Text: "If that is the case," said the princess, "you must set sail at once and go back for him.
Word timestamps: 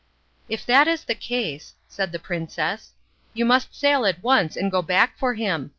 "If 0.49 0.65
that 0.65 0.87
is 0.87 1.03
the 1.03 1.13
case," 1.13 1.75
said 1.87 2.11
the 2.11 2.17
princess, 2.17 2.93
"you 3.35 3.45
must 3.45 3.67
set 3.67 3.75
sail 3.75 4.05
at 4.07 4.23
once 4.23 4.55
and 4.55 4.71
go 4.71 4.81
back 4.81 5.15
for 5.15 5.35
him. 5.35 5.69